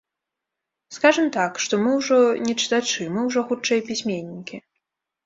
Скажам 0.95 1.27
так, 1.35 1.59
што 1.65 1.79
мы 1.83 1.91
ўжо 1.97 2.17
не 2.47 2.55
чытачы, 2.63 3.05
мы 3.19 3.27
ўжо, 3.27 3.39
хутчэй, 3.51 3.83
пісьменнікі. 3.91 4.57